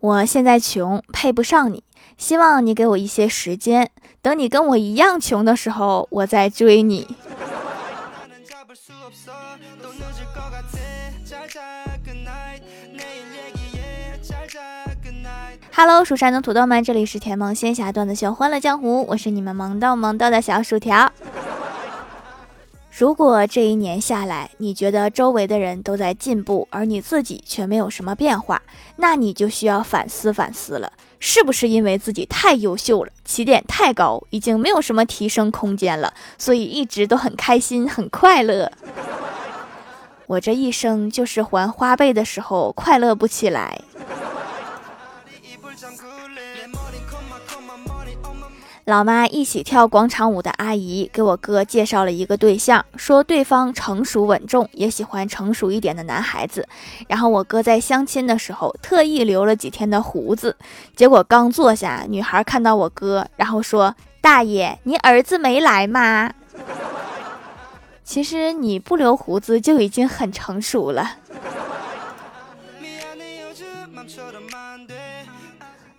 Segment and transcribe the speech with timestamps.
[0.00, 1.84] 我现在穷，配不上你，
[2.16, 3.90] 希望你给我一些时间，
[4.22, 7.06] 等你跟我一样穷的时候，我再追你。
[15.72, 21.12] Hello，蜀山的土豆们，这里是甜萌仙侠段子秀欢乐江湖，我是你们萌豆萌豆的小薯条。
[22.90, 28.60] 如果这一年下来，你觉得周围的人都在进步，而你自己却没有什么变化，
[28.96, 38.70] 那你就需要反思反思了，是不是因为自己太优秀了，起点太高，已经没有什么提升空间了，所以一直都很开心很快乐？
[40.26, 43.80] 我这一生就是还花呗的时候快乐不起来。
[48.90, 56.66] 老妈一起跳广场舞的阿姨给我哥介绍了一个对象，说对方成熟稳重，也喜欢成熟一点的男孩子。
[57.06, 60.56] 然后我哥在相亲的时候特意留了几天的胡子，
[60.96, 66.32] 结果刚坐下，女孩看到我哥，然后说：“大爷，你儿子没来吗？”
[68.02, 71.12] 其实你不留胡子就已经很成熟了。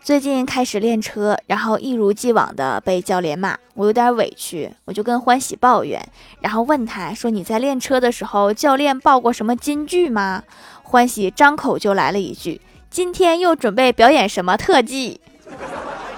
[0.04, 6.04] 最近开始练车，然后一如既往的被教练骂，我有点委屈，我就跟欢喜抱怨，
[6.40, 10.44] 然后问他说：“你在练车的时候，教练报过什么金句吗？”
[10.82, 15.22] 欢喜张口就来了一句：“今天又准备表演什么特技？”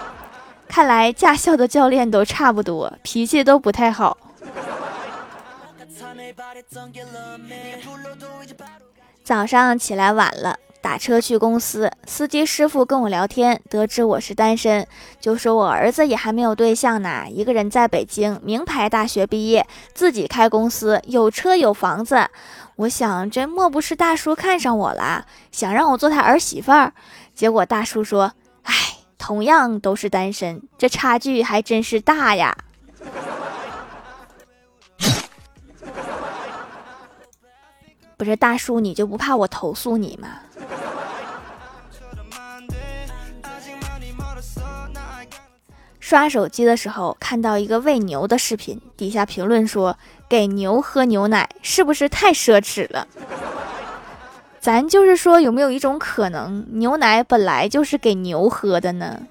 [0.70, 4.18] 看来驾校的教练都差不多，脾气都不太好。
[9.24, 10.58] 早上起来晚了。
[10.84, 14.86] 打车去公司，司机师傅跟我聊天，得知我是单身，
[15.18, 22.28] 就说我儿子也还没有对象呢，一个人在北京，名牌大学毕业，自己开公司，有车有房子。
[22.76, 26.92] 我想，这莫不是大叔看上我了，想让我做他儿媳妇儿？
[27.34, 28.74] 结果大叔说：“哎，
[29.18, 32.58] 同样都是单身，这差距还真是大呀。
[38.18, 40.28] ”不是大叔，你就不怕我投诉你吗？
[46.06, 49.98] 刷手机的时候看到一个喂牛的视频，底下评论说
[50.28, 53.08] ：“给牛喝牛奶是不是太奢侈了？”
[54.60, 59.22] 咱就是说，有没有一种可能，牛奶本来就是给牛喝的呢？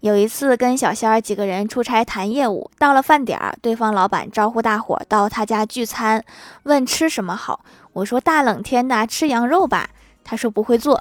[0.00, 6.24] 有一次跟小仙儿几个人出差谈业务，到了饭点儿，对方老板招呼大伙到他家聚餐，
[6.64, 7.64] 问吃什么好。
[7.92, 9.90] 我说大冷天的吃羊肉吧。
[10.28, 11.00] 他说不会做，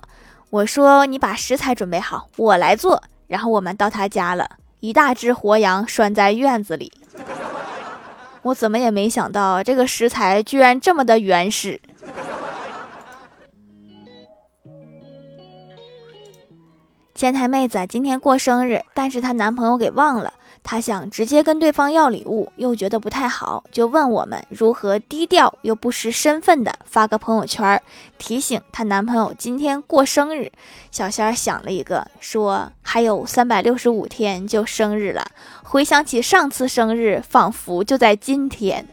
[0.52, 3.02] 我说你把食材准备好，我来做。
[3.25, 4.47] 然后我们到他家了，
[4.81, 6.94] 一大只活羊拴在院子里。
[8.44, 11.81] 我怎么也没想到，这个食材居然这么的原始。
[17.16, 20.31] 前台妹子今天过生日，但是她男朋友给忘了。
[20.68, 27.80] 她想直接跟对方要礼物，又觉得不太好，就问我们如何低调又不失身份的发个朋友圈，
[28.18, 30.52] 提醒她男朋友今天过生日。
[30.90, 35.24] 小仙儿想了一个，说还有三百六十五天就生日了。
[35.62, 38.88] 回想起上次生日，仿佛就在今天，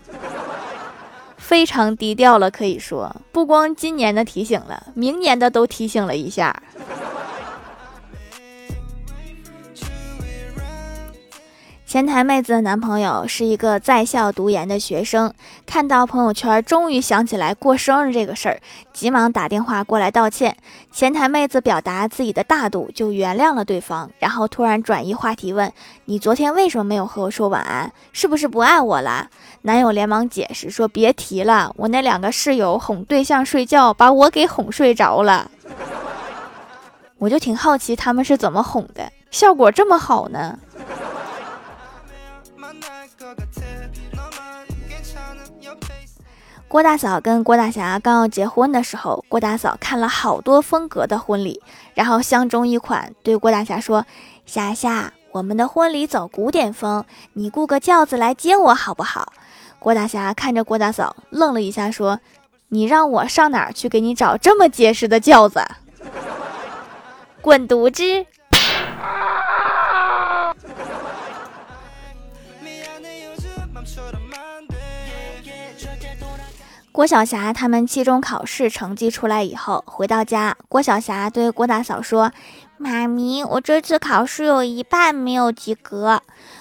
[1.39, 2.51] 非常低调了。
[2.51, 6.63] 可以说，不光今年的提醒了，明年的都提醒了一下。
[11.93, 15.31] 前台妹子的男朋友是一个在校读研的学生，
[15.67, 18.59] 看到朋友圈，终于想起来过生日这个事儿，
[18.95, 20.57] 急忙打电话过来道歉。
[20.91, 25.71] 前台妹子表达自己的大度，就原谅了对方，然后突然转移话题问
[26.07, 27.93] ：“你昨天为什么没有和我说晚安？
[28.15, 29.29] 是不是不爱我了？”
[29.61, 35.51] 男友连忙解释说：“别提了，我那两个室友哄对象睡觉，把我给哄睡着了。
[37.21, 40.59] ”我就挺好奇他们是怎么哄的，效果这么好呢？
[46.73, 51.61] 郭大嫂跟郭大侠刚要结婚的时候，郭大嫂看了好多风格的婚礼，
[51.93, 54.07] 然后相中一款，对郭大侠说
[54.47, 57.05] ：“侠侠，我们的婚礼走古典风，
[57.35, 59.35] 你雇个轿子来接我好不好？”
[59.79, 62.19] 郭大侠看着郭大嫂，愣了一下，说
[62.73, 65.61] ：“你让我上哪儿去给你找这么结实的轿子？
[67.43, 68.03] 滚犊子！”
[76.93, 82.31] 郭晓霞他们期中考试成绩出来以后，回到家，郭晓霞对郭大嫂说
[82.77, 86.21] ：“妈咪，我这次考试有一半没有及格。”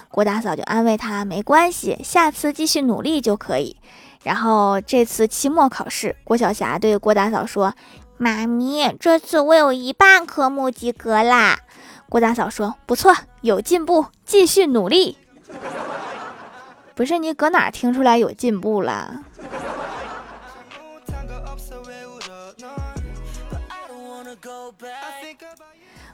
[0.10, 3.76] 郭大嫂就安慰她：“没关系，下次继续努力就可以。”
[4.24, 7.74] 然后这次期末考试，郭晓霞对郭大嫂说
[8.18, 11.60] ：“妈咪，这次我有一半科目及格啦。”
[12.08, 15.18] 郭大嫂说：“不错，有进步，继续努力。
[16.96, 19.24] ”不是你搁哪听出来有进步了？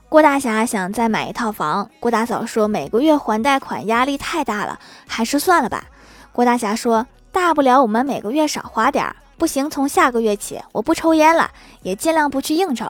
[0.09, 5.83] 郭大侠想再买一套房，郭大嫂说每个月还贷款压力太大了，还是算了吧。
[6.31, 11.51] 郭大侠说大不了我们每个月少花点儿，不行从下个月起我不抽烟了，
[11.81, 12.89] 也尽量不去应酬。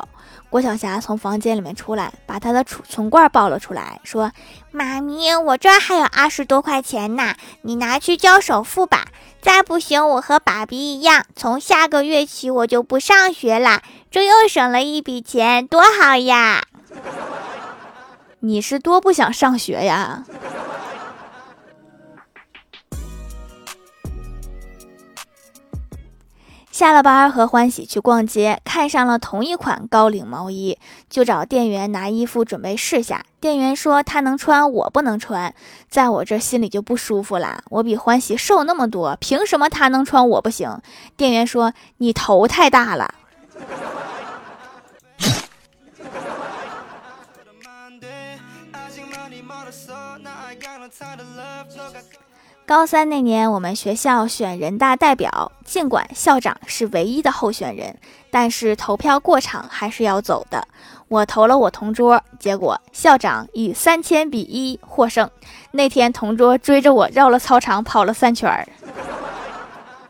[0.51, 4.31] 郭晓霞从房间里面出来，把她的储存罐抱了出来，说
[4.71, 7.33] ：“妈咪，我这儿还有二十多块钱呢，
[7.63, 9.05] 你拿去交首付吧。
[9.41, 13.81] 再不行，我和爸比一样，从下个月起我就不上学了，
[14.11, 16.61] 这又省了一笔钱，多好呀！”
[18.41, 20.25] 你是多不想上学呀？
[26.69, 30.77] 下了班和欢喜去逛街，看上了同一款高领毛衣，
[31.09, 33.25] 就找店员拿衣服准备试下。
[33.39, 35.55] 店员说他能穿，我不能穿，
[35.89, 37.63] 在我这心里就不舒服了。
[37.71, 40.79] 我比欢喜瘦那么多，凭什么他能穿我不行？
[41.15, 43.15] 店员说你头太大了。
[52.65, 57.97] 高三那年，我们学校选人大代表，尽管校长是唯一的候选人，
[58.29, 60.67] 但是投票过场还是要走的。
[61.07, 65.29] 我投了我同桌，结果校长以三千比一获胜。
[65.71, 68.67] 那天，同桌追着我绕了操场跑了三圈儿。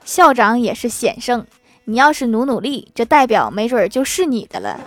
[0.03, 1.45] 校长也是险胜，
[1.85, 4.79] 你要是努努力，这代表没准就是你的了。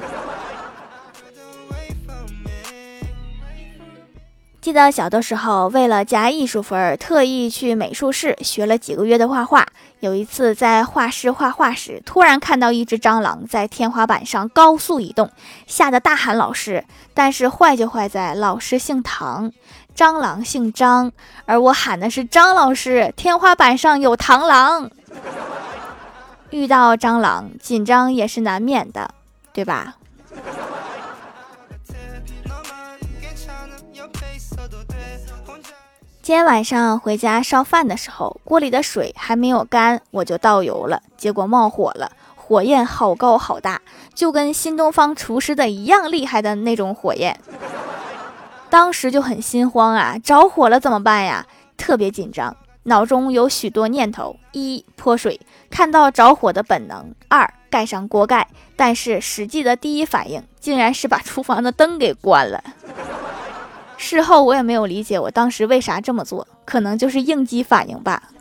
[4.60, 9.66] 记得小的时候，为了加艺术分，特意去美术室学了几个月的画画。
[10.00, 15.30] 有一次在画室画画时，突然看到一只蟑螂在天花板上高速移动，
[15.66, 16.84] 吓得大喊“老师”。
[17.14, 19.50] 但是坏就坏在老师姓唐，
[19.96, 21.10] 蟑螂姓张，
[21.46, 23.14] 而我喊的是张老师。
[23.16, 24.90] 天花板上有螳螂，
[26.50, 29.14] 遇到蟑螂紧张也是难免的，
[29.54, 29.96] 对吧？
[36.22, 43.80] 今天晚上回家烧饭的时候，锅里的水还没有干，我就倒油了，结果冒火了，火焰好高好大，
[44.14, 47.40] 就跟新东方厨师的一样厉害的那种火焰。
[48.68, 51.46] 当时就很心慌啊，着火了怎么办呀？
[51.78, 55.40] 特别紧张，脑中有许多念头：一泼水，
[55.70, 58.46] 看到着火的本能；二盖上锅盖，
[58.76, 62.62] 但是实际的第一反应竟然是把厨房的灯给关了。
[64.02, 68.30] 事后我也没有理解我当时为啥这么做，可能就是应激反应吧。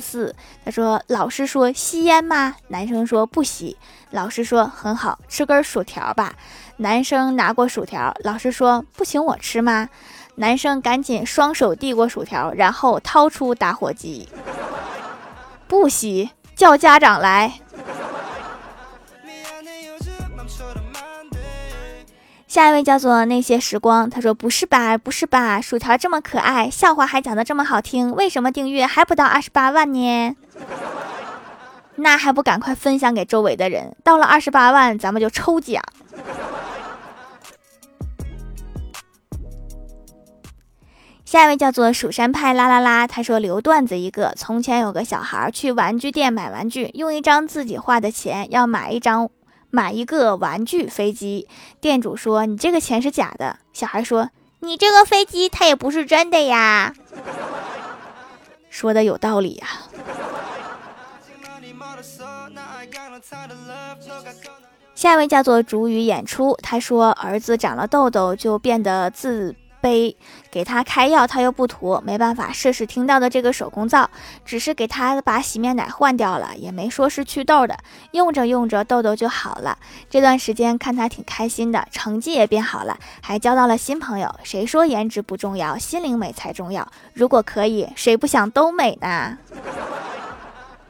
[0.00, 3.76] 四，他说：“老师说吸烟吗？”男生说不吸，
[4.10, 6.34] 老师说很好，吃根薯条吧。
[6.78, 9.88] 男生拿过薯条，老师说不请我吃吗？
[10.36, 14.26] 男生赶紧双手递过薯条，然后掏出打火机，
[15.68, 17.60] 不吸，叫家长来。
[22.50, 30.36] 下一位叫做那些时光，他说不是吧，不是吧，薯条这么可爱，笑话还讲得这么好听，为什么订阅还不到二十八万呢？
[31.94, 33.94] 那还不赶快分享给周围的人！
[34.02, 35.80] 到了二十八万，咱们就抽奖。
[41.24, 49.30] 下一位叫做蜀山派啦啦啦，他说留段子一个：从前有个小孩去玩具店买玩具，用一张自己画的钱要买一张
[49.70, 51.48] 买一个玩具飞机。
[51.80, 56.94] 店主说：“你这个钱是假的。”小孩说：“你这个飞机它也不是真的呀。
[58.68, 59.68] ”说的有道理呀。
[64.94, 70.16] 下一位叫做主语演出，他说儿子长了痘痘就变得自背，
[70.50, 74.08] 给他开药他又不涂，没办法，试试听到的这个手工皂，
[74.44, 77.76] 只是给他把洗面奶换掉了，也没说是祛痘的，
[78.12, 79.78] 用着用着痘痘就好了。
[80.08, 84.34] 这段时间看他挺开心的，成绩也变好了，还交到了新朋友。
[84.42, 86.86] 谁说颜值不重要，心灵美才重要？
[87.14, 89.38] 如果可以，谁不想都美呢？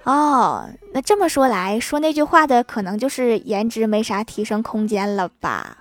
[0.04, 5.76] 哦，那这么说来说那句话的，可能就是颜值没啥提升空间了吧？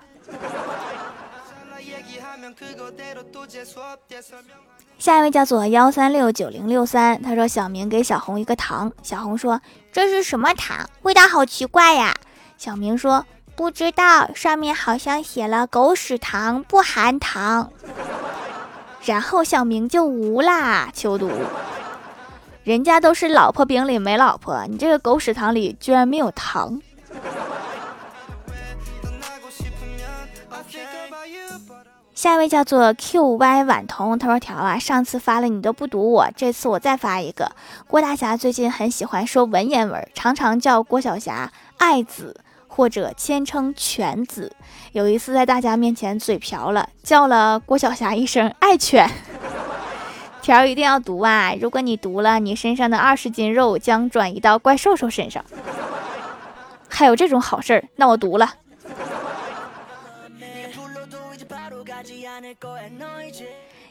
[4.98, 9.60] 下一位叫做幺三六九零六三，他说小明给小红一个糖，小红说
[9.92, 10.88] 这是什么糖？
[11.02, 12.14] 味道好奇怪呀。
[12.58, 13.24] 小明说
[13.56, 17.72] 不知道，上面好像写了狗屎糖，不含糖。
[19.04, 21.30] 然后小明就无啦，求读。
[22.62, 26.82] 人家都是老婆饼里没老婆，你这个狗屎糖里居然没有糖。
[32.20, 37.50] 下一位叫做 QY 婉彤，他说：“条啊，上次发了你都不读我，这次我再发一个。
[37.86, 44.54] 郭大侠最近很喜欢说文言文，常常叫郭晓霞爱子或者谦称犬子。
[44.92, 49.10] 有一次在大家面前嘴瓢了，叫了郭晓霞一声爱犬。
[50.42, 51.54] 条一定要读啊！
[51.58, 55.42] 如果你读了，你身上的二十斤肉将转移到怪兽兽身上。
[56.86, 58.56] 还有这种好事，那我读了。”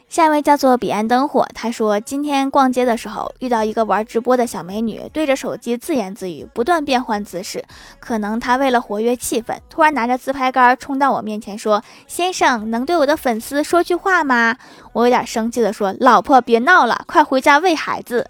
[0.08, 7.64] 下一位叫做彼岸灯火，他说今天逛街的时候遇到一个玩直播的小美女，对着手机自言自语，不断变换姿势。
[8.00, 14.56] 可能她为了活跃气氛，突然拿着自拍杆冲到我面前说：“先生，能对我的粉丝说句话吗？”
[14.92, 18.28] 我有点生气的说：“老婆，别闹了，快回家喂孩子。”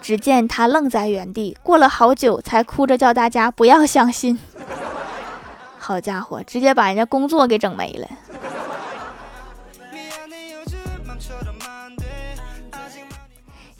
[0.00, 4.38] 只见她愣在原地，过了好久才哭着叫大家不要相信。
[5.80, 8.06] 好家伙，直接把人家工作给整没了。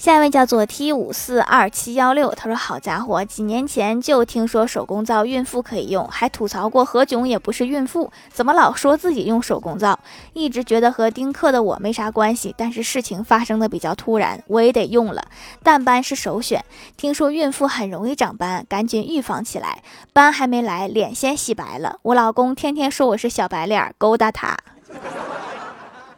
[0.08, 9.98] 下一位叫做 T 五四二七幺六，他说：“好家伙，几年前就听说手工皂孕妇可以用，还吐槽过何炅也不是孕妇，怎么老说自己用手工皂？
[10.32, 15.22] 一直觉得和丁克的我没啥关系，但是事情发生的比较突然，我也得用了。
[15.62, 16.64] 淡斑是首选，
[16.96, 19.82] 听说孕妇很容易长斑，赶紧预防起来。
[20.14, 21.98] 斑还没来，脸先洗白了。
[22.00, 24.56] 我老公天天说我是小白脸，勾搭他。”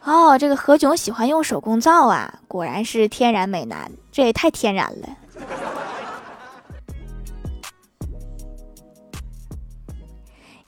[0.03, 5.07] 哦，这个何炅喜欢用手工皂啊，果然是天然美男，这也太天然了。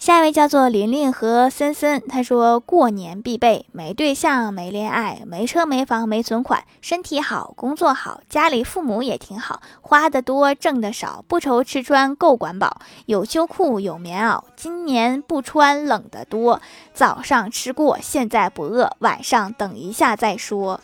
[0.04, 16.62] 下一位叫做琳琳和森森，他说过年必备：没对象、没恋爱、没车、没房、没存款，身体好、工作好、家里父母也挺好，花的多、挣的少，不愁吃穿够管饱，有秋裤、有棉袄，今年不穿冷的多。
[16.94, 20.82] 早上吃过，现在不饿，晚上等一下再说。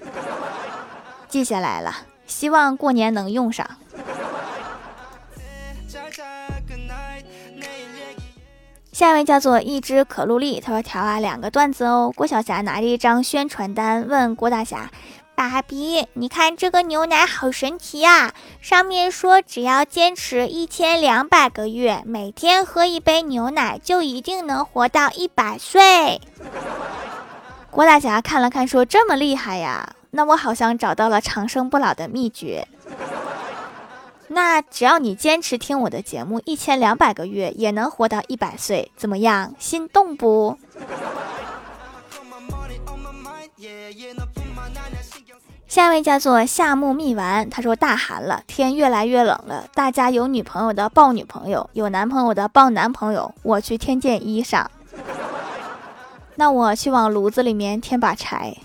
[1.27, 1.93] 记下来了，
[2.25, 3.69] 希望过年能用上。
[8.99, 12.11] 下一位叫做一只可露丽，他说：“条啊，两个段子哦。
[12.13, 14.91] 郭晓霞拿着一张宣传单问郭大侠
[15.35, 26.19] ：‘爸比，你看这个牛奶好神奇呀，上面说只要坚持一千两百个月，每天喝一杯牛奶，就一定能活到一百岁。’
[27.71, 29.95] 郭大侠看了看，说：‘这么厉害呀？
[30.11, 32.67] 那我好像找到了长生不老的秘诀。’”
[34.31, 39.53] 那只要你坚持听我的节目一千两百个月，也能活到一百岁，怎么样？
[39.57, 40.57] 心动不？
[45.67, 54.65] 下一位叫做夏木蜜丸，他说大寒了，天越来越冷了，大家有女朋友的抱女朋友，有男朋友的抱男朋友，我去添件衣裳。
[56.35, 58.55] 那我去往炉子里面添把柴。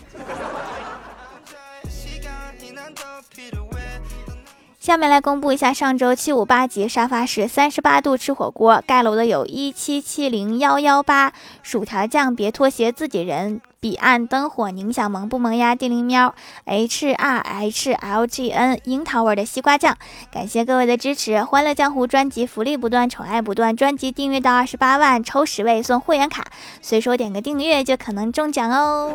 [4.85, 16.35] 下面来公布一下上周七五八级沙发是三十八度吃火锅盖楼的有一七七零幺幺八薯条酱别拖鞋自己人彼岸灯火宁小萌不萌呀地灵喵
[16.67, 19.97] H R H L G N 樱桃味的西瓜酱，
[20.31, 26.45] 感谢各位的支持，欢乐江湖专辑福利不断，宠爱不断，专辑订阅到二十八万抽十位送会员卡，
[26.83, 29.15] 随手点个订阅就可能中奖哦。